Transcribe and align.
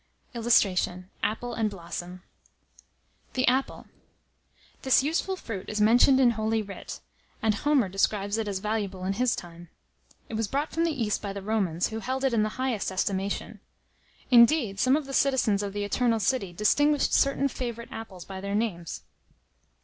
[Illustration: 0.33 1.11
APPLE 1.21 1.53
AND 1.53 1.69
BLOSSOM.] 1.69 2.23
THE 3.33 3.47
APPLE. 3.47 3.85
This 4.81 5.03
useful 5.03 5.35
fruit 5.35 5.69
is 5.69 5.79
mentioned 5.79 6.19
in 6.19 6.31
Holy 6.31 6.63
Writ; 6.63 7.01
and 7.43 7.53
Homer 7.53 7.87
describes 7.87 8.39
it 8.39 8.47
as 8.47 8.57
valuable 8.57 9.05
in 9.05 9.13
his 9.13 9.35
time. 9.35 9.69
It 10.27 10.33
was 10.33 10.47
brought 10.47 10.71
from 10.71 10.85
the 10.85 11.03
East 11.03 11.21
by 11.21 11.33
the 11.33 11.43
Romans, 11.43 11.89
who 11.89 11.99
held 11.99 12.23
it 12.23 12.33
in 12.33 12.41
the 12.41 12.57
highest 12.57 12.91
estimation. 12.91 13.59
Indeed, 14.31 14.79
some 14.79 14.95
of 14.95 15.05
the 15.05 15.13
citizens 15.13 15.61
of 15.61 15.71
the 15.71 15.83
"Eternal 15.83 16.19
city" 16.19 16.51
distinguished 16.51 17.13
certain 17.13 17.47
favourite 17.47 17.91
apples 17.91 18.25
by 18.25 18.41
their 18.41 18.55
names. 18.55 19.03